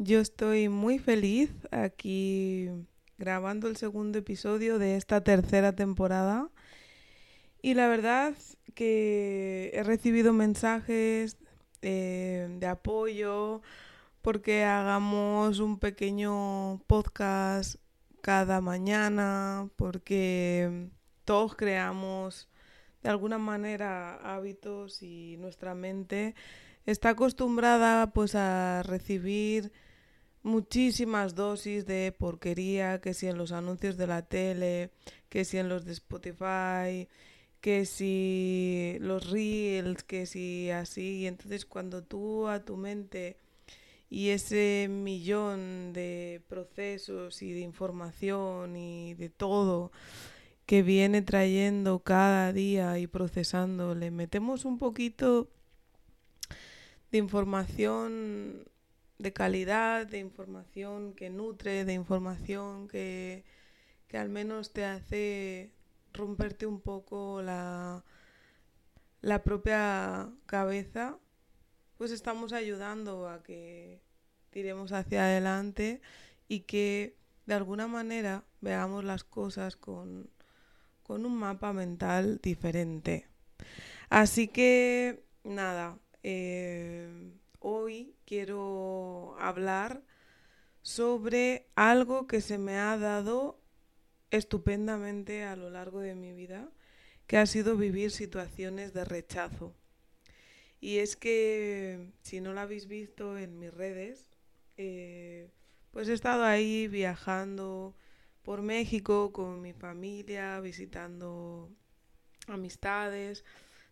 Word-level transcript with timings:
Yo 0.00 0.20
estoy 0.20 0.68
muy 0.68 1.00
feliz 1.00 1.50
aquí 1.72 2.70
grabando 3.18 3.66
el 3.66 3.76
segundo 3.76 4.20
episodio 4.20 4.78
de 4.78 4.94
esta 4.94 5.24
tercera 5.24 5.72
temporada. 5.74 6.50
Y 7.62 7.74
la 7.74 7.88
verdad 7.88 8.32
que 8.76 9.72
he 9.74 9.82
recibido 9.82 10.32
mensajes 10.32 11.36
eh, 11.82 12.46
de 12.60 12.66
apoyo 12.68 13.60
porque 14.22 14.62
hagamos 14.62 15.58
un 15.58 15.80
pequeño 15.80 16.78
podcast 16.86 17.74
cada 18.20 18.60
mañana, 18.60 19.68
porque 19.74 20.90
todos 21.24 21.56
creamos 21.56 22.48
de 23.02 23.08
alguna 23.08 23.38
manera 23.38 24.14
hábitos 24.14 25.02
y 25.02 25.38
nuestra 25.38 25.74
mente 25.74 26.36
está 26.86 27.10
acostumbrada 27.10 28.12
pues 28.12 28.36
a 28.36 28.84
recibir 28.84 29.72
muchísimas 30.48 31.34
dosis 31.34 31.86
de 31.86 32.12
porquería, 32.12 33.00
que 33.00 33.14
si 33.14 33.28
en 33.28 33.38
los 33.38 33.52
anuncios 33.52 33.96
de 33.96 34.06
la 34.06 34.22
tele, 34.22 34.90
que 35.28 35.44
si 35.44 35.58
en 35.58 35.68
los 35.68 35.84
de 35.84 35.92
Spotify, 35.92 37.08
que 37.60 37.84
si 37.86 38.96
los 39.00 39.30
reels, 39.30 40.02
que 40.02 40.26
si 40.26 40.70
así. 40.70 41.18
Y 41.20 41.26
entonces 41.26 41.66
cuando 41.66 42.02
tú 42.02 42.48
a 42.48 42.64
tu 42.64 42.76
mente 42.76 43.36
y 44.10 44.30
ese 44.30 44.88
millón 44.90 45.92
de 45.92 46.42
procesos 46.48 47.42
y 47.42 47.52
de 47.52 47.60
información 47.60 48.76
y 48.76 49.14
de 49.14 49.28
todo 49.28 49.92
que 50.66 50.82
viene 50.82 51.22
trayendo 51.22 52.00
cada 52.00 52.52
día 52.52 52.98
y 52.98 53.06
procesando, 53.06 53.94
le 53.94 54.10
metemos 54.10 54.64
un 54.64 54.78
poquito 54.78 55.48
de 57.10 57.18
información 57.18 58.68
de 59.18 59.32
calidad, 59.32 60.06
de 60.06 60.18
información 60.18 61.14
que 61.14 61.30
nutre, 61.30 61.84
de 61.84 61.92
información 61.92 62.88
que, 62.88 63.44
que 64.06 64.18
al 64.18 64.28
menos 64.28 64.72
te 64.72 64.84
hace 64.84 65.72
romperte 66.12 66.66
un 66.66 66.80
poco 66.80 67.42
la, 67.42 68.04
la 69.20 69.42
propia 69.42 70.30
cabeza, 70.46 71.18
pues 71.96 72.12
estamos 72.12 72.52
ayudando 72.52 73.28
a 73.28 73.42
que 73.42 74.00
tiremos 74.50 74.92
hacia 74.92 75.24
adelante 75.24 76.00
y 76.46 76.60
que 76.60 77.16
de 77.46 77.54
alguna 77.54 77.86
manera 77.88 78.44
veamos 78.60 79.04
las 79.04 79.24
cosas 79.24 79.76
con, 79.76 80.30
con 81.02 81.26
un 81.26 81.36
mapa 81.36 81.72
mental 81.72 82.40
diferente. 82.42 83.26
Así 84.10 84.48
que 84.48 85.24
nada, 85.44 85.98
eh, 86.22 87.32
hoy 87.60 88.14
quiero 88.24 89.36
hablar 89.38 90.02
sobre 90.82 91.66
algo 91.74 92.26
que 92.26 92.40
se 92.40 92.58
me 92.58 92.78
ha 92.78 92.96
dado 92.96 93.60
estupendamente 94.30 95.44
a 95.44 95.56
lo 95.56 95.70
largo 95.70 96.00
de 96.00 96.14
mi 96.14 96.32
vida, 96.32 96.70
que 97.26 97.36
ha 97.36 97.46
sido 97.46 97.76
vivir 97.76 98.10
situaciones 98.10 98.92
de 98.94 99.04
rechazo. 99.04 99.74
Y 100.80 100.98
es 100.98 101.16
que, 101.16 102.12
si 102.22 102.40
no 102.40 102.52
lo 102.52 102.60
habéis 102.60 102.86
visto 102.86 103.36
en 103.36 103.58
mis 103.58 103.72
redes, 103.72 104.30
eh, 104.76 105.50
pues 105.90 106.08
he 106.08 106.12
estado 106.12 106.44
ahí 106.44 106.88
viajando 106.88 107.96
por 108.42 108.62
México 108.62 109.32
con 109.32 109.60
mi 109.60 109.72
familia, 109.72 110.60
visitando 110.60 111.70
amistades. 112.46 113.44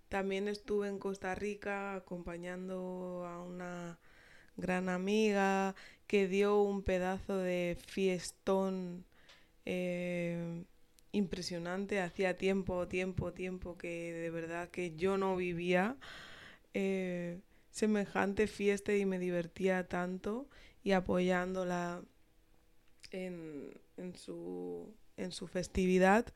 También 0.09 0.49
estuve 0.49 0.89
en 0.89 0.99
Costa 0.99 1.35
Rica 1.35 1.95
acompañando 1.95 3.25
a 3.27 3.43
una 3.43 3.99
gran 4.57 4.89
amiga 4.89 5.75
que 6.07 6.29
dio 6.29 6.61
un 6.63 6.83
pedazo 6.83 7.39
de 7.39 7.77
fiestón 7.87 9.05
eh, 9.65 10.65
impresionante. 11.13 12.01
Hacía 12.01 12.37
tiempo, 12.37 12.87
tiempo, 12.89 13.33
tiempo 13.33 13.77
que 13.77 14.13
de 14.13 14.31
verdad 14.31 14.71
que 14.71 14.95
yo 14.97 15.19
no 15.19 15.37
vivía 15.37 15.97
eh, 16.75 17.41
semejante 17.71 18.47
fiesta 18.47 18.95
y 18.95 19.05
me 19.07 19.19
divertía 19.19 19.89
tanto 19.89 20.49
y 20.85 20.93
apoyándola 20.93 22.03
en, 23.11 23.71
en, 23.97 24.15
su, 24.17 24.95
en 25.17 25.33
su 25.33 25.47
festividad. 25.49 26.33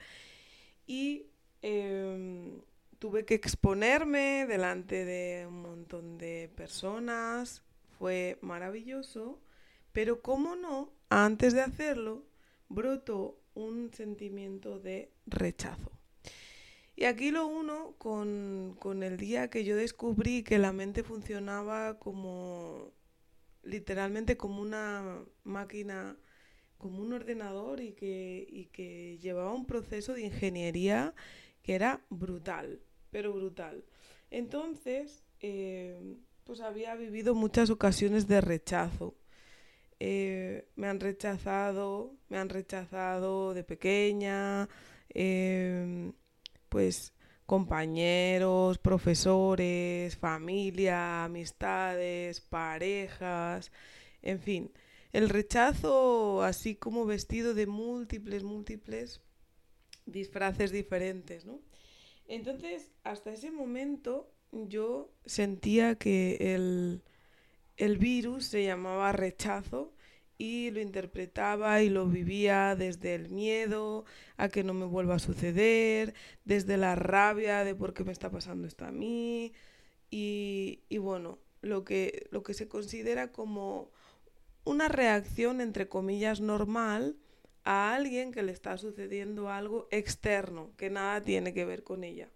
Y 0.87 1.27
em, 1.63 2.61
tuve 3.01 3.25
que 3.25 3.35
exponerme 3.35 4.47
delante 4.47 5.05
de 5.05 5.47
un 5.49 5.63
montón 5.63 6.19
de 6.19 6.51
personas. 6.55 7.65
Fue 7.99 8.39
maravilloso. 8.43 9.41
Pero 9.93 10.23
cómo 10.23 10.55
no, 10.55 10.93
antes 11.09 11.55
de 11.55 11.63
hacerlo, 11.63 12.25
brotó 12.69 13.41
un 13.55 13.91
sentimiento 13.93 14.79
de 14.79 15.11
rechazo. 15.27 15.91
Y 16.95 17.05
aquí 17.05 17.31
lo 17.31 17.47
uno 17.47 17.95
con, 17.99 18.77
con, 18.79 19.03
el 19.03 19.17
día 19.17 19.49
que 19.49 19.65
yo 19.65 19.75
descubrí 19.75 20.43
que 20.43 20.59
la 20.59 20.73
mente 20.73 21.03
funcionaba 21.03 21.99
como 21.99 22.93
literalmente 23.63 24.37
como 24.37 24.61
una 24.61 25.25
máquina, 25.43 26.17
como 26.77 27.03
un 27.03 27.15
ordenador 27.15 27.81
y 27.81 27.93
que, 27.93 28.47
y 28.49 28.67
que 28.67 29.19
llevaba 29.19 29.55
un 29.55 29.67
proceso 29.67 30.13
de 30.13 30.23
ingeniería 30.23 31.15
que 31.63 31.75
era 31.75 32.05
brutal, 32.11 32.81
pero 33.11 33.33
brutal. 33.33 33.85
Entonces, 34.31 35.25
eh, 35.41 36.17
pues 36.45 36.61
había 36.61 36.95
vivido 36.95 37.35
muchas 37.35 37.71
ocasiones 37.71 38.29
de 38.29 38.41
rechazo 38.41 39.17
eh, 40.01 40.67
me 40.77 40.89
han 40.89 40.99
rechazado, 40.99 42.17
me 42.31 42.39
han 42.39 42.49
rechazado 42.49 43.53
de 43.55 43.65
pequeña, 43.65 44.69
em, 45.11 46.15
pues 46.71 47.13
compañeros, 47.47 48.79
profesores, 48.79 50.17
familia, 50.17 51.25
amistades, 51.25 52.41
parejas, 52.41 53.73
en 54.23 54.41
fin, 54.41 54.73
el 55.13 55.29
rechazo 55.29 56.43
así 56.45 56.77
como 56.77 57.05
vestido 57.07 57.55
de 57.55 57.67
múltiples, 57.67 58.43
múltiples 58.45 59.21
disfraces 60.07 60.73
diferentes, 60.73 61.45
¿no? 61.45 61.61
Entonces, 62.31 62.93
hasta 63.03 63.33
ese 63.33 63.51
momento 63.51 64.31
yo 64.53 65.11
sentía 65.27 65.97
que 65.97 66.55
el, 66.55 67.03
el 67.77 67.99
virus 67.99 68.47
se 68.47 68.63
llamaba 68.63 69.11
rechazo 69.11 69.93
y 70.39 70.71
lo 70.71 70.81
interpretaba 70.81 71.83
y 71.83 71.89
lo 71.91 72.07
vivía 72.07 72.77
desde 72.77 73.17
el 73.17 73.31
miedo 73.31 74.05
a 74.37 74.49
que 74.49 74.63
no 74.63 74.75
me 74.75 74.87
vuelva 74.87 75.17
a 75.17 75.19
suceder, 75.19 76.15
desde 76.45 76.77
la 76.77 76.95
rabia 76.95 77.65
de 77.65 77.75
por 77.75 77.95
qué 77.95 78.05
me 78.05 78.13
está 78.13 78.31
pasando 78.31 78.69
esto 78.69 78.85
a 78.85 78.93
mí. 78.93 79.53
Y, 80.09 80.83
y 80.89 80.99
bueno, 80.99 81.41
lo 81.63 81.85
que, 81.85 82.29
lo 82.31 82.45
que 82.45 82.55
se 82.55 82.69
considera 82.69 83.33
como 83.33 83.91
una 84.63 84.87
reacción 84.87 85.61
entre 85.61 85.89
comillas 85.89 86.41
normal 86.41 87.17
a 87.65 87.95
alguien 87.95 88.33
que 88.33 88.43
le 88.43 88.53
está 88.53 88.77
sucediendo 88.79 89.51
algo 89.51 89.89
externo, 89.91 90.73
que 90.77 90.91
nada 90.91 91.23
tiene 91.23 91.53
que 91.53 91.65
ver 91.65 91.83
con 91.83 92.05
ella. 92.05 92.29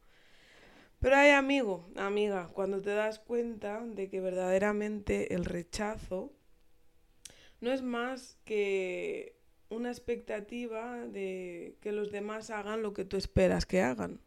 Pero 1.01 1.17
hay 1.17 1.31
amigo, 1.31 1.89
amiga, 1.97 2.49
cuando 2.53 2.81
te 2.81 2.91
das 2.91 3.19
cuenta 3.19 3.81
de 3.85 4.09
que 4.09 4.21
verdaderamente 4.21 5.35
el 5.35 5.45
rechazo 5.45 6.33
no 7.61 7.73
es 7.73 7.83
más 7.83 8.39
que 8.45 9.37
una 9.69 9.91
expectativa 9.91 11.07
de 11.07 11.77
que 11.81 11.93
los 11.93 12.11
demás 12.11 12.51
hagan 12.51 12.83
lo 12.83 12.93
que 12.93 13.05
tú 13.05 13.17
esperas 13.17 13.67
que 13.67 13.83
hagan. 13.83 14.21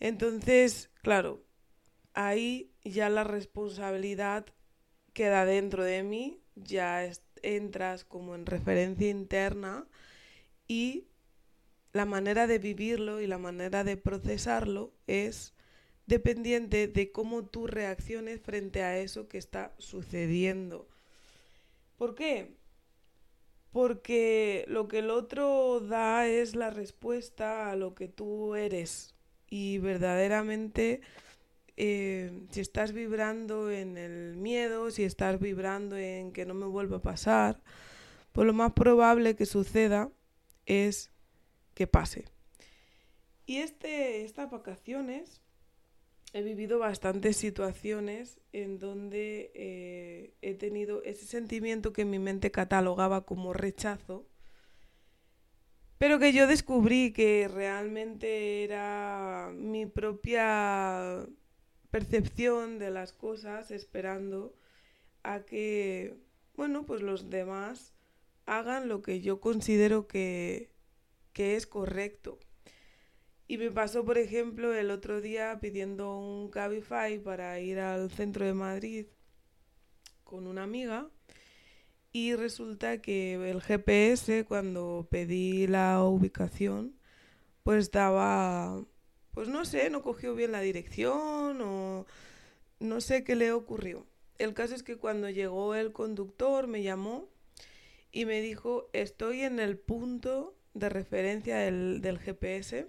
Entonces, 0.00 0.90
claro, 1.02 1.42
ahí 2.14 2.72
ya 2.84 3.08
la 3.08 3.24
responsabilidad 3.24 4.46
queda 5.12 5.44
dentro 5.44 5.84
de 5.84 6.02
mí, 6.02 6.42
ya 6.54 7.04
entras 7.46 8.04
como 8.04 8.34
en 8.34 8.46
referencia 8.46 9.08
interna 9.08 9.86
y 10.68 11.06
la 11.92 12.04
manera 12.04 12.46
de 12.46 12.58
vivirlo 12.58 13.20
y 13.20 13.26
la 13.26 13.38
manera 13.38 13.84
de 13.84 13.96
procesarlo 13.96 14.92
es 15.06 15.54
dependiente 16.06 16.88
de 16.88 17.12
cómo 17.12 17.46
tú 17.46 17.66
reacciones 17.66 18.40
frente 18.40 18.82
a 18.82 18.98
eso 18.98 19.28
que 19.28 19.38
está 19.38 19.74
sucediendo. 19.78 20.88
¿Por 21.96 22.14
qué? 22.14 22.56
porque 23.76 24.64
lo 24.68 24.88
que 24.88 25.00
el 25.00 25.10
otro 25.10 25.80
da 25.80 26.26
es 26.26 26.56
la 26.56 26.70
respuesta 26.70 27.70
a 27.70 27.76
lo 27.76 27.94
que 27.94 28.08
tú 28.08 28.54
eres 28.54 29.14
y 29.50 29.76
verdaderamente 29.76 31.02
eh, 31.76 32.46
si 32.50 32.60
estás 32.60 32.92
vibrando 32.92 33.70
en 33.70 33.98
el 33.98 34.36
miedo, 34.36 34.90
si 34.90 35.04
estás 35.04 35.38
vibrando 35.38 35.96
en 35.96 36.32
que 36.32 36.46
no 36.46 36.54
me 36.54 36.66
vuelva 36.66 36.98
a 36.98 37.02
pasar, 37.02 37.62
pues 38.32 38.46
lo 38.46 38.52
más 38.52 38.72
probable 38.72 39.36
que 39.36 39.46
suceda 39.46 40.10
es 40.64 41.10
que 41.74 41.86
pase. 41.86 42.24
Y 43.44 43.58
este, 43.58 44.24
estas 44.24 44.50
vacaciones 44.50 45.42
he 46.32 46.42
vivido 46.42 46.78
bastantes 46.78 47.36
situaciones 47.36 48.40
en 48.52 48.78
donde 48.78 49.52
eh, 49.54 50.34
he 50.42 50.54
tenido 50.54 51.02
ese 51.02 51.26
sentimiento 51.26 51.92
que 51.92 52.04
mi 52.04 52.18
mente 52.18 52.50
catalogaba 52.50 53.24
como 53.24 53.52
rechazo, 53.52 54.26
pero 55.98 56.18
que 56.18 56.32
yo 56.32 56.46
descubrí 56.46 57.12
que 57.12 57.48
realmente 57.48 58.64
era 58.64 59.50
mi 59.54 59.86
propia 59.86 61.26
percepción 61.96 62.78
de 62.78 62.90
las 62.90 63.14
cosas 63.14 63.70
esperando 63.70 64.54
a 65.22 65.46
que, 65.46 66.18
bueno, 66.54 66.84
pues 66.84 67.00
los 67.00 67.30
demás 67.30 67.94
hagan 68.44 68.86
lo 68.86 69.00
que 69.00 69.22
yo 69.22 69.40
considero 69.40 70.06
que, 70.06 70.70
que 71.32 71.56
es 71.56 71.66
correcto. 71.66 72.38
Y 73.48 73.56
me 73.56 73.70
pasó, 73.70 74.04
por 74.04 74.18
ejemplo, 74.18 74.74
el 74.74 74.90
otro 74.90 75.22
día 75.22 75.58
pidiendo 75.58 76.18
un 76.18 76.50
Cabify 76.50 77.18
para 77.18 77.58
ir 77.60 77.78
al 77.78 78.10
centro 78.10 78.44
de 78.44 78.52
Madrid 78.52 79.06
con 80.22 80.46
una 80.46 80.64
amiga 80.64 81.08
y 82.12 82.34
resulta 82.34 83.00
que 83.00 83.50
el 83.50 83.62
GPS 83.62 84.44
cuando 84.44 85.08
pedí 85.10 85.66
la 85.66 86.02
ubicación 86.02 86.94
pues 87.62 87.84
estaba, 87.84 88.84
pues 89.36 89.48
no 89.48 89.66
sé, 89.66 89.90
no 89.90 90.00
cogió 90.00 90.34
bien 90.34 90.50
la 90.50 90.62
dirección 90.62 91.60
o 91.60 92.06
no 92.80 93.00
sé 93.02 93.22
qué 93.22 93.36
le 93.36 93.52
ocurrió. 93.52 94.06
El 94.38 94.54
caso 94.54 94.74
es 94.74 94.82
que 94.82 94.96
cuando 94.96 95.28
llegó 95.28 95.74
el 95.74 95.92
conductor 95.92 96.66
me 96.68 96.82
llamó 96.82 97.28
y 98.12 98.24
me 98.24 98.40
dijo 98.40 98.88
estoy 98.94 99.42
en 99.42 99.60
el 99.60 99.76
punto 99.76 100.56
de 100.72 100.88
referencia 100.88 101.58
del, 101.58 102.00
del 102.00 102.18
GPS 102.18 102.88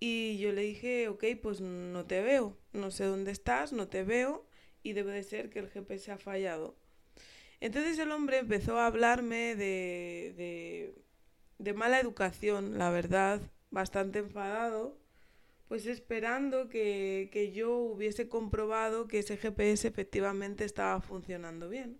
y 0.00 0.36
yo 0.36 0.52
le 0.52 0.60
dije, 0.60 1.08
ok, 1.08 1.24
pues 1.42 1.62
no 1.62 2.04
te 2.04 2.20
veo, 2.20 2.58
no 2.74 2.90
sé 2.90 3.04
dónde 3.04 3.30
estás, 3.30 3.72
no 3.72 3.88
te 3.88 4.04
veo 4.04 4.44
y 4.82 4.92
debe 4.92 5.12
de 5.12 5.22
ser 5.22 5.48
que 5.48 5.60
el 5.60 5.70
GPS 5.70 6.12
ha 6.12 6.18
fallado. 6.18 6.76
Entonces 7.60 7.98
el 7.98 8.12
hombre 8.12 8.36
empezó 8.36 8.78
a 8.78 8.84
hablarme 8.84 9.56
de, 9.56 10.34
de, 10.36 10.94
de 11.56 11.72
mala 11.72 12.00
educación, 12.00 12.76
la 12.76 12.90
verdad, 12.90 13.40
bastante 13.70 14.18
enfadado, 14.18 15.05
pues 15.68 15.86
esperando 15.86 16.68
que, 16.68 17.28
que 17.32 17.52
yo 17.52 17.76
hubiese 17.76 18.28
comprobado 18.28 19.08
que 19.08 19.20
ese 19.20 19.36
GPS 19.36 19.88
efectivamente 19.88 20.64
estaba 20.64 21.00
funcionando 21.00 21.68
bien. 21.68 21.98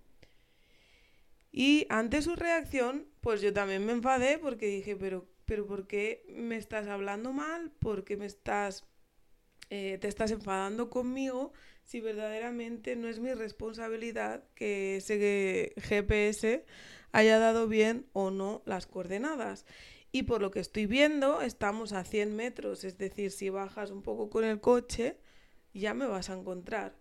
Y 1.53 1.87
ante 1.89 2.23
su 2.23 2.37
reacción, 2.37 3.07
pues 3.21 3.41
yo 3.41 3.53
también 3.53 3.85
me 3.87 3.93
enfadé 3.93 4.39
porque 4.39 4.67
dije, 4.67 4.97
pero 4.97 5.27
pero 5.47 5.67
¿por 5.67 5.87
qué 5.87 6.25
me 6.29 6.57
estás 6.57 6.89
hablando 6.89 7.33
mal? 7.33 7.71
¿Por 7.79 8.05
qué 8.05 8.17
me 8.17 8.27
estás, 8.27 8.85
eh, 9.71 9.97
te 10.01 10.09
estás 10.09 10.33
enfadando 10.33 10.91
conmigo 10.91 11.53
si 11.85 12.01
verdaderamente 12.01 12.97
no 12.97 13.09
es 13.09 13.21
mi 13.21 13.33
responsabilidad 13.33 14.45
que 14.55 14.97
ese 14.97 15.73
GPS 15.77 16.67
haya 17.12 17.39
dado 17.39 17.69
bien 17.69 18.07
o 18.12 18.31
no 18.31 18.62
las 18.67 18.87
coordenadas? 18.87 19.65
Y 20.17 20.23
por 20.23 20.41
lo 20.41 20.51
que 20.51 20.61
estoy 20.61 20.87
viendo, 20.87 21.43
estamos 21.43 21.93
a 21.93 22.03
100 22.03 22.35
metros, 22.35 22.85
es 22.85 22.97
decir, 22.97 23.31
si 23.31 23.51
bajas 23.51 23.91
un 23.91 24.01
poco 24.01 24.31
con 24.31 24.45
el 24.45 24.63
coche, 24.63 25.19
ya 25.75 25.93
me 25.93 26.07
vas 26.07 26.31
a 26.31 26.39
encontrar. 26.39 26.97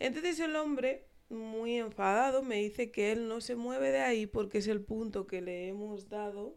Entonces 0.00 0.40
el 0.40 0.56
hombre, 0.56 1.06
muy 1.28 1.76
enfadado, 1.76 2.42
me 2.42 2.56
dice 2.56 2.90
que 2.90 3.12
él 3.12 3.28
no 3.28 3.40
se 3.40 3.54
mueve 3.54 3.92
de 3.92 4.00
ahí 4.00 4.26
porque 4.26 4.58
es 4.58 4.66
el 4.66 4.80
punto 4.80 5.28
que 5.28 5.42
le 5.42 5.68
hemos 5.68 6.08
dado 6.08 6.56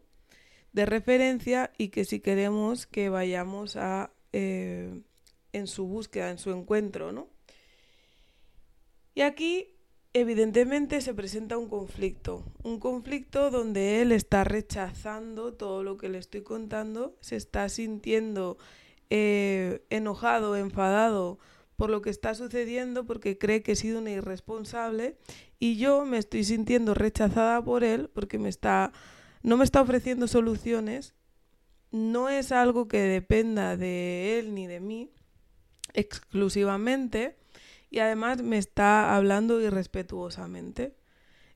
de 0.72 0.84
referencia 0.84 1.72
y 1.78 1.90
que 1.90 2.04
si 2.04 2.18
queremos 2.18 2.88
que 2.88 3.08
vayamos 3.08 3.76
a 3.76 4.12
eh, 4.32 5.02
en 5.52 5.68
su 5.68 5.86
búsqueda, 5.86 6.32
en 6.32 6.38
su 6.38 6.50
encuentro, 6.50 7.12
¿no? 7.12 7.28
Y 9.14 9.20
aquí 9.20 9.76
evidentemente 10.12 11.00
se 11.00 11.14
presenta 11.14 11.56
un 11.56 11.68
conflicto, 11.68 12.44
un 12.62 12.80
conflicto 12.80 13.50
donde 13.50 14.02
él 14.02 14.12
está 14.12 14.44
rechazando 14.44 15.54
todo 15.54 15.82
lo 15.84 15.96
que 15.96 16.08
le 16.08 16.18
estoy 16.18 16.42
contando, 16.42 17.16
se 17.20 17.36
está 17.36 17.68
sintiendo 17.68 18.58
eh, 19.08 19.84
enojado, 19.90 20.56
enfadado 20.56 21.38
por 21.76 21.90
lo 21.90 22.02
que 22.02 22.10
está 22.10 22.34
sucediendo 22.34 23.06
porque 23.06 23.38
cree 23.38 23.62
que 23.62 23.72
he 23.72 23.76
sido 23.76 24.00
una 24.00 24.10
irresponsable 24.10 25.16
y 25.58 25.76
yo 25.76 26.04
me 26.04 26.18
estoy 26.18 26.44
sintiendo 26.44 26.94
rechazada 26.94 27.62
por 27.64 27.84
él 27.84 28.10
porque 28.12 28.38
me 28.38 28.48
está 28.48 28.92
no 29.42 29.56
me 29.56 29.64
está 29.64 29.80
ofreciendo 29.80 30.28
soluciones, 30.28 31.14
no 31.90 32.28
es 32.28 32.52
algo 32.52 32.88
que 32.88 32.98
dependa 32.98 33.76
de 33.76 34.38
él 34.38 34.54
ni 34.54 34.66
de 34.66 34.80
mí 34.80 35.10
exclusivamente 35.94 37.36
y 37.90 37.98
además 37.98 38.42
me 38.42 38.56
está 38.56 39.16
hablando 39.16 39.60
irrespetuosamente. 39.60 40.96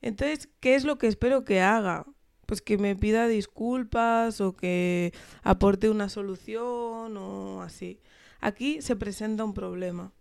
Entonces, 0.03 0.49
¿qué 0.61 0.75
es 0.75 0.85
lo 0.85 0.99
que 0.99 1.07
espero 1.07 1.45
que 1.45 1.61
haga? 1.61 2.05
Pues 2.47 2.61
que 2.61 2.77
me 2.77 2.97
pida 2.97 3.27
disculpas 3.27 4.41
o 4.41 4.55
que 4.55 5.15
aporte 5.43 5.89
una 5.89 6.09
solución 6.09 7.17
o 7.17 7.63
así. 7.63 8.01
Aquí 8.41 8.83
se 8.83 8.97
presenta 8.97 9.45
un 9.45 9.55
problema. 9.55 10.13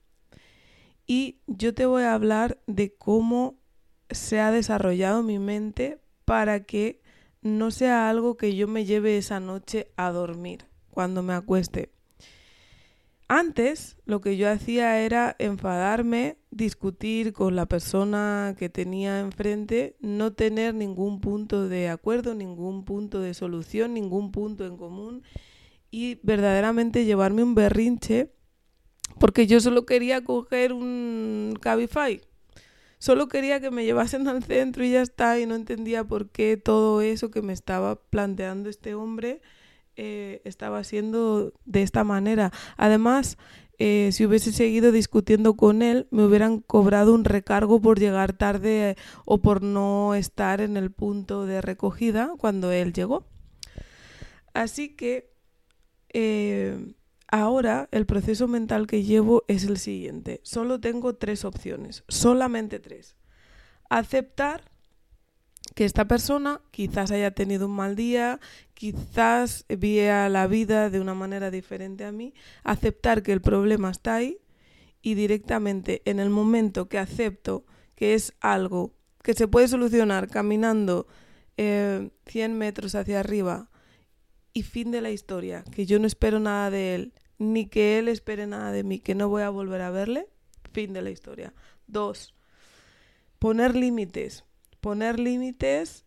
Y 1.06 1.42
yo 1.48 1.74
te 1.74 1.86
voy 1.86 2.04
a 2.04 2.14
hablar 2.14 2.62
de 2.68 2.96
cómo 2.96 3.60
se 4.10 4.40
ha 4.40 4.52
desarrollado 4.52 5.24
mi 5.24 5.40
mente 5.40 6.00
para 6.24 6.64
que 6.64 7.02
no 7.42 7.72
sea 7.72 8.10
algo 8.10 8.38
que 8.38 8.56
yo 8.56 8.70
me 8.70 8.86
lleve 8.86 9.18
esa 9.18 9.42
noche 9.42 9.92
a 9.98 10.12
dormir 10.12 10.66
cuando 10.92 11.24
me 11.24 11.34
acueste. 11.34 11.92
Antes 13.28 13.98
lo 14.06 14.22
que 14.22 14.38
yo 14.38 14.50
hacía 14.50 15.00
era 15.00 15.36
enfadarme, 15.40 16.38
discutir 16.52 17.34
con 17.34 17.56
la 17.56 17.66
persona 17.66 18.56
que 18.58 18.70
tenía 18.70 19.20
enfrente, 19.20 19.96
no 20.02 20.34
tener 20.34 20.76
ningún 20.76 21.22
punto 21.22 21.68
de 21.68 21.90
acuerdo, 21.90 22.36
ningún 22.36 22.86
punto 22.86 23.22
de 23.22 23.34
solución, 23.34 23.94
ningún 23.94 24.32
punto 24.32 24.66
en 24.66 24.78
común 24.78 25.24
y 25.90 26.20
verdaderamente 26.24 27.06
llevarme 27.06 27.44
un 27.44 27.56
berrinche 27.56 28.32
porque 29.20 29.48
yo 29.48 29.60
solo 29.60 29.86
quería 29.86 30.24
coger 30.24 30.74
un 30.74 31.58
Cabify. 31.62 32.22
Solo 32.98 33.28
quería 33.28 33.60
que 33.60 33.70
me 33.70 33.86
llevasen 33.86 34.28
al 34.28 34.44
centro 34.44 34.84
y 34.84 34.92
ya 34.92 35.02
está, 35.02 35.40
y 35.40 35.46
no 35.46 35.56
entendía 35.56 36.04
por 36.06 36.30
qué 36.30 36.56
todo 36.58 37.02
eso 37.02 37.32
que 37.32 37.42
me 37.42 37.54
estaba 37.54 37.96
planteando 37.96 38.70
este 38.70 38.96
hombre 38.96 39.42
eh, 39.96 40.42
estaba 40.46 40.84
siendo 40.84 41.54
de 41.66 41.82
esta 41.82 42.04
manera. 42.04 42.52
Además, 42.78 43.38
eh, 43.80 44.10
si 44.12 44.26
hubiese 44.26 44.52
seguido 44.52 44.92
discutiendo 44.92 45.56
con 45.56 45.82
él, 45.82 46.08
me 46.12 46.26
hubieran 46.26 46.60
cobrado 46.60 47.14
un 47.14 47.26
recargo 47.26 47.82
por 47.82 48.00
llegar 48.00 48.34
tarde 48.34 48.92
eh, 48.92 48.96
o 49.26 49.40
por 49.40 49.62
no 49.62 50.16
estar 50.16 50.62
en 50.62 50.78
el 50.78 50.92
punto 50.92 51.46
de 51.46 51.62
recogida 51.62 52.32
cuando 52.38 52.72
él 52.72 52.94
llegó. 52.94 53.26
Así 54.54 54.96
que 54.96 55.32
Ahora 57.34 57.90
el 57.90 58.06
proceso 58.06 58.48
mental 58.48 58.86
que 58.86 59.02
llevo 59.02 59.44
es 59.48 59.64
el 59.64 59.80
siguiente. 59.80 60.40
Solo 60.44 60.80
tengo 60.80 61.16
tres 61.16 61.46
opciones, 61.46 62.04
solamente 62.08 62.80
tres. 62.80 63.16
Aceptar 63.90 64.73
que 65.74 65.86
esta 65.86 66.08
persona 66.08 66.62
quizás 66.72 67.12
haya 67.12 67.32
tenido 67.32 67.68
un 67.68 67.76
mal 67.76 67.96
día, 67.96 68.40
quizás 68.74 69.66
vea 69.68 70.30
la 70.30 70.48
vida 70.48 70.90
de 70.90 71.00
una 71.00 71.14
manera 71.14 71.52
diferente 71.52 72.06
a 72.06 72.12
mí, 72.12 72.34
aceptar 72.64 73.24
que 73.24 73.32
el 73.32 73.42
problema 73.42 73.90
está 73.90 74.16
ahí 74.16 74.40
y 75.02 75.16
directamente 75.16 76.02
en 76.06 76.20
el 76.20 76.30
momento 76.30 76.88
que 76.88 76.98
acepto 76.98 77.66
que 77.96 78.14
es 78.14 78.34
algo 78.40 78.94
que 79.22 79.34
se 79.34 79.48
puede 79.48 79.68
solucionar 79.68 80.28
caminando 80.28 81.08
100 81.56 82.12
eh, 82.26 82.50
metros 82.50 82.96
hacia 82.96 83.20
arriba 83.20 83.70
y 84.54 84.64
fin 84.64 84.92
de 84.92 85.02
la 85.02 85.12
historia, 85.12 85.64
que 85.72 85.86
yo 85.86 86.00
no 86.00 86.08
espero 86.08 86.40
nada 86.40 86.70
de 86.70 86.96
él, 86.96 87.14
ni 87.40 87.66
que 87.66 88.00
él 88.00 88.08
espere 88.08 88.46
nada 88.48 88.72
de 88.72 88.84
mí, 88.84 89.00
que 89.00 89.16
no 89.16 89.30
voy 89.30 89.42
a 89.42 89.50
volver 89.50 89.82
a 89.82 89.90
verle. 89.90 90.28
Fin 90.72 90.94
de 90.94 91.02
la 91.02 91.12
historia. 91.12 91.54
Dos, 91.88 92.36
poner 93.40 93.76
límites. 93.76 94.44
Poner 94.84 95.18
límites 95.18 96.04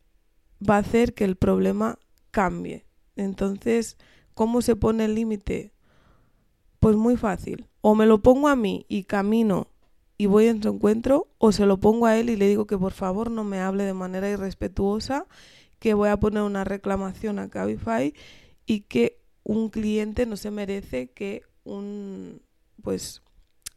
va 0.61 0.77
a 0.77 0.81
hacer 0.81 1.15
que 1.15 1.25
el 1.25 1.37
problema 1.37 1.99
cambie. 2.31 2.85
Entonces, 3.17 3.97
¿cómo 4.35 4.61
se 4.61 4.77
pone 4.77 5.07
el 5.07 5.15
límite? 5.15 5.73
Pues 6.79 6.95
muy 6.95 7.17
fácil. 7.17 7.71
O 7.81 7.95
me 7.95 8.05
lo 8.05 8.21
pongo 8.21 8.49
a 8.49 8.55
mí 8.55 8.85
y 8.87 9.05
camino 9.05 9.69
y 10.19 10.27
voy 10.27 10.49
en 10.49 10.63
su 10.63 10.69
encuentro 10.69 11.27
o 11.39 11.53
se 11.53 11.65
lo 11.65 11.81
pongo 11.81 12.05
a 12.05 12.19
él 12.19 12.29
y 12.29 12.37
le 12.37 12.49
digo 12.49 12.67
que 12.67 12.77
por 12.77 12.93
favor 12.93 13.31
no 13.31 13.45
me 13.45 13.61
hable 13.61 13.85
de 13.85 13.95
manera 13.95 14.29
irrespetuosa, 14.29 15.27
que 15.79 15.95
voy 15.95 16.11
a 16.11 16.21
poner 16.21 16.43
una 16.43 16.65
reclamación 16.65 17.39
a 17.39 17.49
Cabify 17.49 18.13
y 18.67 18.81
que 18.81 19.23
un 19.43 19.71
cliente 19.71 20.27
no 20.27 20.37
se 20.37 20.51
merece 20.51 21.11
que 21.13 21.45
un, 21.65 22.43
pues, 22.83 23.23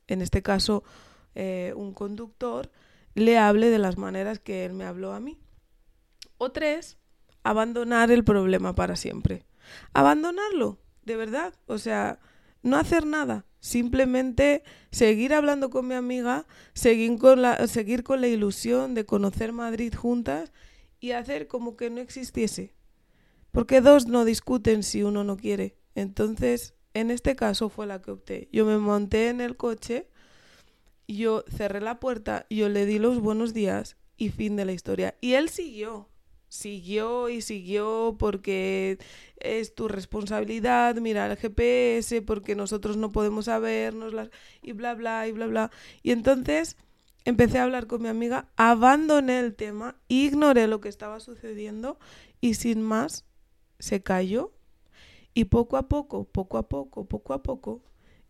en 0.08 0.22
este 0.22 0.42
caso, 0.42 0.84
eh, 1.36 1.72
un 1.78 1.94
conductor 1.94 2.70
le 3.16 3.38
hable 3.38 3.70
de 3.70 3.80
las 3.80 3.98
maneras 3.98 4.40
que 4.40 4.66
él 4.66 4.74
me 4.74 4.86
habló 4.86 5.14
a 5.14 5.20
mí. 5.20 5.40
O 6.38 6.52
tres, 6.52 6.98
abandonar 7.44 8.12
el 8.12 8.24
problema 8.24 8.76
para 8.76 8.96
siempre. 8.96 9.46
Abandonarlo, 9.94 10.80
de 11.04 11.16
verdad. 11.16 11.54
O 11.66 11.78
sea, 11.78 12.20
no 12.62 12.78
hacer 12.78 13.06
nada. 13.06 13.46
Simplemente 13.60 14.64
seguir 14.92 15.34
hablando 15.34 15.70
con 15.70 15.88
mi 15.88 15.96
amiga, 15.96 16.48
seguir 16.74 17.18
con 17.18 17.42
la, 17.42 17.68
seguir 17.68 18.04
con 18.04 18.22
la 18.22 18.28
ilusión 18.28 18.94
de 18.94 19.06
conocer 19.06 19.52
Madrid 19.52 19.94
juntas 19.94 20.54
y 21.00 21.12
hacer 21.12 21.48
como 21.48 21.76
que 21.76 21.90
no 21.90 22.00
existiese. 22.00 22.74
Porque 23.52 23.82
dos 23.82 24.08
no 24.08 24.26
discuten 24.26 24.84
si 24.84 25.04
uno 25.04 25.24
no 25.24 25.36
quiere. 25.36 25.78
Entonces, 25.96 26.76
en 26.94 27.12
este 27.12 27.36
caso 27.36 27.70
fue 27.70 27.88
la 27.88 28.02
que 28.02 28.12
opté. 28.12 28.50
Yo 28.52 28.66
me 28.66 28.78
monté 28.78 29.30
en 29.30 29.42
el 29.42 29.58
coche, 29.58 30.09
yo 31.16 31.44
cerré 31.48 31.82
la 31.82 32.00
puerta, 32.00 32.46
yo 32.50 32.70
le 32.70 32.86
di 32.86 33.00
los 33.00 33.20
buenos 33.20 33.54
días 33.54 33.98
y 34.18 34.30
fin 34.30 34.56
de 34.56 34.66
la 34.66 34.74
historia. 34.74 35.16
Y 35.22 35.34
él 35.34 35.50
siguió, 35.50 36.10
siguió 36.50 37.30
y 37.30 37.42
siguió 37.42 38.16
porque 38.20 39.00
es 39.38 39.74
tu 39.74 39.88
responsabilidad 39.88 40.96
mirar 40.98 41.32
el 41.32 41.38
GPS, 41.38 42.22
porque 42.22 42.56
nosotros 42.56 42.98
no 42.98 43.12
podemos 43.12 43.46
sabernos 43.46 44.14
las... 44.14 44.30
y 44.62 44.74
bla, 44.74 44.94
bla, 44.96 45.28
y 45.28 45.32
bla, 45.32 45.48
bla. 45.48 45.72
Y 46.04 46.12
entonces 46.12 46.78
empecé 47.26 47.60
a 47.60 47.64
hablar 47.64 47.88
con 47.88 48.02
mi 48.02 48.10
amiga, 48.10 48.50
abandoné 48.56 49.40
el 49.40 49.56
tema, 49.56 49.96
ignoré 50.08 50.68
lo 50.68 50.82
que 50.82 50.90
estaba 50.90 51.20
sucediendo 51.20 51.98
y 52.42 52.56
sin 52.56 52.82
más 52.82 53.26
se 53.80 54.02
cayó 54.02 54.52
y 55.34 55.46
poco 55.46 55.78
a 55.78 55.88
poco, 55.88 56.26
poco 56.26 56.58
a 56.58 56.68
poco, 56.68 57.06
poco 57.06 57.34
a 57.34 57.44
poco, 57.44 57.82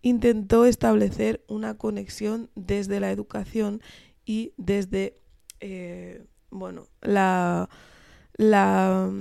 intentó 0.02 0.66
establecer 0.66 1.44
una 1.48 1.78
conexión 1.78 2.50
desde 2.56 3.00
la 3.00 3.12
educación 3.12 3.82
y 4.26 4.54
desde, 4.58 5.20
eh, 5.60 6.26
bueno, 6.50 6.88
la, 7.02 7.70
la, 8.36 9.12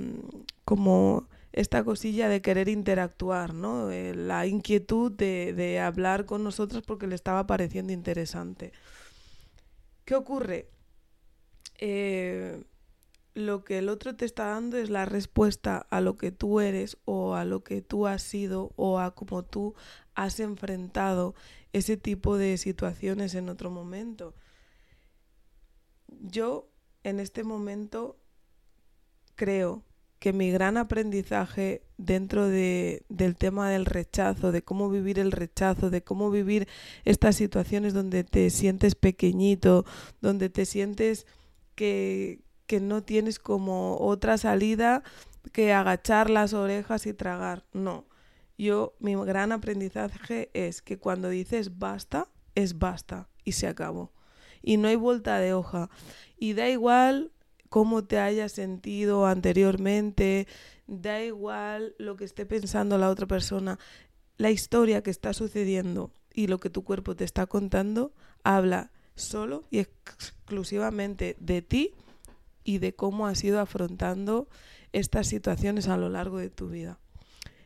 como 0.65 1.27
esta 1.51 1.83
cosilla 1.83 2.29
de 2.29 2.41
querer 2.41 2.69
interactuar, 2.69 3.53
¿no? 3.53 3.91
Eh, 3.91 4.15
la 4.15 4.45
inquietud 4.47 5.11
de, 5.11 5.53
de 5.53 5.79
hablar 5.79 6.25
con 6.25 6.43
nosotros 6.43 6.83
porque 6.85 7.07
le 7.07 7.15
estaba 7.15 7.47
pareciendo 7.47 7.91
interesante. 7.93 8.71
¿Qué 10.05 10.15
ocurre? 10.15 10.69
Eh, 11.79 12.63
lo 13.33 13.63
que 13.63 13.77
el 13.77 13.89
otro 13.89 14.15
te 14.15 14.25
está 14.25 14.47
dando 14.47 14.77
es 14.77 14.89
la 14.89 15.05
respuesta 15.05 15.85
a 15.89 16.01
lo 16.01 16.17
que 16.17 16.31
tú 16.31 16.59
eres 16.59 16.97
o 17.05 17.35
a 17.35 17.45
lo 17.45 17.63
que 17.63 17.81
tú 17.81 18.07
has 18.07 18.21
sido 18.21 18.71
o 18.75 18.99
a 18.99 19.15
cómo 19.15 19.43
tú 19.43 19.75
has 20.15 20.39
enfrentado 20.39 21.35
ese 21.71 21.97
tipo 21.97 22.37
de 22.37 22.57
situaciones 22.57 23.35
en 23.35 23.49
otro 23.49 23.69
momento. 23.69 24.33
Yo 26.07 26.69
en 27.03 27.19
este 27.19 27.43
momento 27.43 28.17
creo 29.35 29.83
que 30.19 30.33
mi 30.33 30.51
gran 30.51 30.75
aprendizaje 30.75 31.81
dentro 31.97 32.47
de, 32.47 33.05
del 33.07 33.37
tema 33.37 33.69
del 33.69 33.85
rechazo, 33.85 34.51
de 34.51 34.61
cómo 34.61 34.89
vivir 34.89 35.17
el 35.17 35.31
rechazo, 35.31 35.89
de 35.89 36.03
cómo 36.03 36.29
vivir 36.29 36.67
estas 37.05 37.37
situaciones 37.37 37.93
donde 37.93 38.25
te 38.25 38.49
sientes 38.49 38.95
pequeñito, 38.95 39.85
donde 40.19 40.49
te 40.49 40.65
sientes 40.65 41.25
que, 41.75 42.41
que 42.69 42.79
no 42.79 43.01
tienes 43.01 43.39
como 43.39 43.97
otra 43.97 44.37
salida 44.37 45.01
que 45.51 45.73
agachar 45.73 46.29
las 46.29 46.53
orejas 46.53 47.07
y 47.07 47.15
tragar. 47.15 47.65
No. 47.73 48.05
Yo, 48.59 48.93
mi 48.99 49.15
gran 49.15 49.51
aprendizaje 49.51 50.51
es 50.53 50.83
que 50.83 50.99
cuando 50.99 51.29
dices 51.29 51.79
basta, 51.79 52.27
es 52.53 52.77
basta 52.77 53.27
y 53.43 53.53
se 53.53 53.65
acabó. 53.65 54.11
Y 54.61 54.77
no 54.77 54.87
hay 54.87 54.97
vuelta 54.97 55.39
de 55.39 55.55
hoja. 55.55 55.89
Y 56.37 56.53
da 56.53 56.69
igual 56.69 57.31
cómo 57.69 58.03
te 58.03 58.19
hayas 58.19 58.51
sentido 58.51 59.25
anteriormente, 59.25 60.47
da 60.85 61.23
igual 61.23 61.95
lo 61.97 62.17
que 62.17 62.25
esté 62.25 62.45
pensando 62.45 62.99
la 62.99 63.09
otra 63.09 63.25
persona. 63.25 63.79
La 64.37 64.51
historia 64.51 65.01
que 65.01 65.09
está 65.09 65.33
sucediendo 65.33 66.11
y 66.35 66.45
lo 66.45 66.59
que 66.59 66.69
tu 66.69 66.83
cuerpo 66.83 67.15
te 67.15 67.23
está 67.23 67.47
contando 67.47 68.13
habla 68.43 68.91
solo 69.15 69.63
y 69.71 69.79
exclusivamente 69.79 71.35
de 71.39 71.63
ti 71.63 71.95
y 72.69 72.77
de 72.77 72.93
cómo 72.93 73.25
has 73.25 73.43
ido 73.43 73.59
afrontando 73.59 74.47
estas 74.93 75.25
situaciones 75.25 75.87
a 75.87 75.97
lo 75.97 76.07
largo 76.07 76.37
de 76.37 76.51
tu 76.51 76.69
vida. 76.69 76.99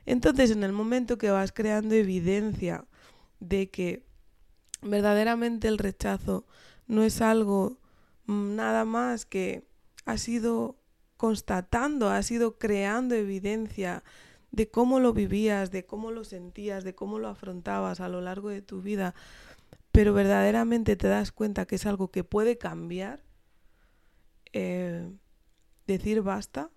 Entonces, 0.05 0.49
en 0.51 0.63
el 0.63 0.71
momento 0.71 1.17
que 1.17 1.29
vas 1.29 1.51
creando 1.51 1.93
evidencia 1.93 2.85
de 3.41 3.69
que 3.69 4.05
verdaderamente 4.81 5.67
el 5.67 5.77
rechazo 5.77 6.45
no 6.87 7.03
es 7.03 7.19
algo 7.19 7.79
mm, 8.27 8.55
nada 8.55 8.85
más 8.85 9.25
que 9.25 9.67
has 10.05 10.25
ido 10.29 10.77
constatando, 11.17 12.09
has 12.09 12.31
ido 12.31 12.57
creando 12.57 13.13
evidencia 13.13 14.05
de 14.51 14.71
cómo 14.71 15.01
lo 15.01 15.11
vivías, 15.11 15.69
de 15.69 15.85
cómo 15.85 16.11
lo 16.11 16.23
sentías, 16.23 16.85
de 16.85 16.95
cómo 16.95 17.19
lo 17.19 17.27
afrontabas 17.27 17.99
a 17.99 18.07
lo 18.07 18.21
largo 18.21 18.47
de 18.47 18.61
tu 18.61 18.81
vida, 18.81 19.15
pero 19.91 20.13
verdaderamente 20.13 20.95
te 20.95 21.09
das 21.09 21.33
cuenta 21.33 21.65
que 21.65 21.75
es 21.75 21.85
algo 21.85 22.09
que 22.09 22.23
puede 22.23 22.57
cambiar, 22.57 23.21
eh, 24.53 25.11
decir 25.87 26.21
basta 26.21 26.69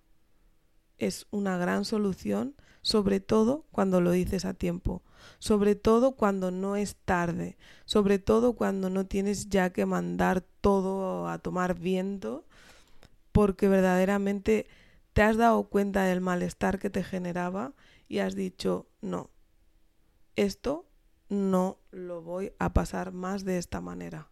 es 0.97 1.27
una 1.31 1.57
gran 1.57 1.85
solución, 1.85 2.55
sobre 2.81 3.19
todo 3.19 3.65
cuando 3.71 4.01
lo 4.01 4.11
dices 4.11 4.45
a 4.45 4.53
tiempo, 4.53 5.03
sobre 5.39 5.75
todo 5.75 6.15
cuando 6.15 6.51
no 6.51 6.75
es 6.75 6.95
tarde, 6.95 7.57
sobre 7.85 8.19
todo 8.19 8.53
cuando 8.53 8.89
no 8.89 9.05
tienes 9.05 9.49
ya 9.49 9.71
que 9.71 9.85
mandar 9.85 10.41
todo 10.61 11.27
a 11.27 11.37
tomar 11.39 11.77
viento, 11.77 12.45
porque 13.31 13.67
verdaderamente 13.67 14.67
te 15.13 15.21
has 15.21 15.37
dado 15.37 15.63
cuenta 15.63 16.03
del 16.03 16.21
malestar 16.21 16.79
que 16.79 16.89
te 16.89 17.03
generaba 17.03 17.73
y 18.07 18.19
has 18.19 18.35
dicho, 18.35 18.87
no, 19.01 19.29
esto 20.35 20.87
no 21.29 21.77
lo 21.91 22.21
voy 22.21 22.53
a 22.59 22.73
pasar 22.73 23.11
más 23.11 23.43
de 23.43 23.57
esta 23.57 23.81
manera. 23.81 24.29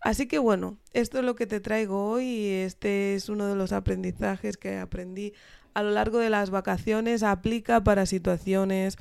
Así 0.00 0.26
que 0.26 0.38
bueno, 0.38 0.78
esto 0.92 1.18
es 1.18 1.24
lo 1.24 1.34
que 1.34 1.46
te 1.46 1.60
traigo 1.60 2.08
hoy 2.10 2.24
y 2.24 2.50
este 2.50 3.14
es 3.14 3.28
uno 3.28 3.46
de 3.46 3.56
los 3.56 3.72
aprendizajes 3.72 4.56
que 4.56 4.78
aprendí 4.78 5.32
a 5.74 5.82
lo 5.82 5.90
largo 5.90 6.18
de 6.18 6.30
las 6.30 6.50
vacaciones. 6.50 7.22
Aplica 7.22 7.82
para 7.82 8.06
situaciones 8.06 8.96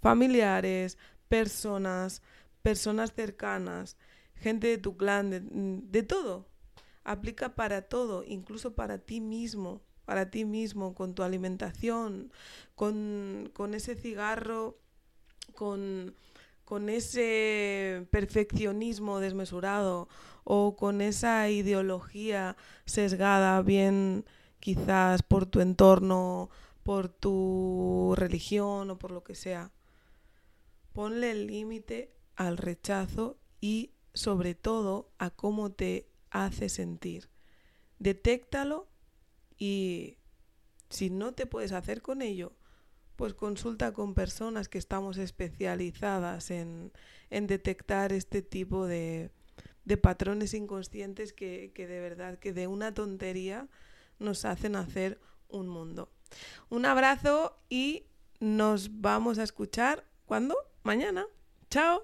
familiares, 0.00 0.98
personas, 1.28 2.22
personas 2.62 3.12
cercanas, 3.12 3.96
gente 4.34 4.66
de 4.66 4.78
tu 4.78 4.96
clan, 4.96 5.30
de, 5.30 5.40
de 5.40 6.02
todo. 6.02 6.46
Aplica 7.04 7.54
para 7.54 7.82
todo, 7.82 8.24
incluso 8.24 8.74
para 8.74 8.98
ti 8.98 9.20
mismo, 9.20 9.80
para 10.04 10.30
ti 10.30 10.44
mismo, 10.44 10.94
con 10.94 11.14
tu 11.14 11.22
alimentación, 11.22 12.32
con, 12.74 13.50
con 13.54 13.74
ese 13.74 13.94
cigarro, 13.94 14.78
con 15.54 16.14
con 16.70 16.88
ese 16.88 18.06
perfeccionismo 18.12 19.18
desmesurado 19.18 20.08
o 20.44 20.76
con 20.76 21.00
esa 21.00 21.50
ideología 21.50 22.56
sesgada, 22.84 23.60
bien 23.60 24.24
quizás 24.60 25.24
por 25.24 25.46
tu 25.46 25.62
entorno, 25.62 26.48
por 26.84 27.08
tu 27.08 28.14
religión 28.16 28.88
o 28.88 28.98
por 29.00 29.10
lo 29.10 29.24
que 29.24 29.34
sea. 29.34 29.72
Ponle 30.92 31.32
el 31.32 31.48
límite 31.48 32.14
al 32.36 32.56
rechazo 32.56 33.36
y 33.60 33.90
sobre 34.14 34.54
todo 34.54 35.10
a 35.18 35.30
cómo 35.30 35.72
te 35.72 36.08
hace 36.30 36.68
sentir. 36.68 37.30
Detéctalo 37.98 38.86
y 39.58 40.18
si 40.88 41.10
no 41.10 41.34
te 41.34 41.46
puedes 41.46 41.72
hacer 41.72 42.00
con 42.00 42.22
ello, 42.22 42.52
pues 43.20 43.34
consulta 43.34 43.92
con 43.92 44.14
personas 44.14 44.70
que 44.70 44.78
estamos 44.78 45.18
especializadas 45.18 46.50
en, 46.50 46.90
detectar 47.28 48.14
este 48.14 48.40
tipo 48.40 48.86
de, 48.86 49.30
patrones 50.00 50.54
inconscientes 50.54 51.34
que, 51.34 51.70
que 51.74 51.86
de 51.86 52.00
verdad, 52.00 52.38
que 52.38 52.54
de 52.54 52.66
una 52.66 52.94
tontería 52.94 53.68
nos 54.18 54.46
hacen 54.46 54.74
hacer 54.74 55.20
un 55.50 55.68
mundo. 55.68 56.08
Un 56.70 56.86
abrazo 56.86 57.58
y 57.68 58.06
nos 58.38 59.02
vamos 59.02 59.38
a 59.38 59.42
escuchar 59.42 60.02
cuando? 60.24 60.56
Mañana. 60.82 61.26
Chao. 61.68 62.02